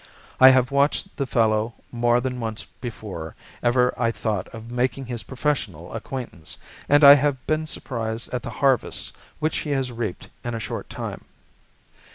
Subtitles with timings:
[0.39, 5.21] I have watched the fellow more than once before ever I thought of making his
[5.21, 6.57] professional acquaintance,
[6.89, 10.89] and I have been surprised at the harvest which he has reaped in a short
[10.89, 11.25] time.